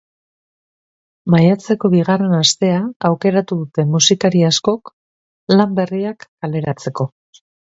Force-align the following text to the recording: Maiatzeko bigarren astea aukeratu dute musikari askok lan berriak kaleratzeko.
Maiatzeko 1.33 1.91
bigarren 1.95 2.33
astea 2.39 2.79
aukeratu 3.11 3.59
dute 3.61 3.87
musikari 3.91 4.43
askok 4.51 4.93
lan 5.55 5.77
berriak 5.83 6.27
kaleratzeko. 6.27 7.09